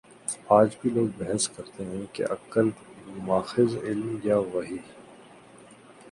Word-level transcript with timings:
آج 0.49 0.75
بھی 0.81 0.89
لوگ 0.89 1.07
بحث 1.17 1.47
کرتے 1.49 1.85
ہیں 1.85 2.05
کہ 2.13 2.23
عقل 2.29 2.69
ماخذ 3.25 3.77
علم 3.83 4.17
یا 4.23 4.37
وحی؟ 4.53 4.77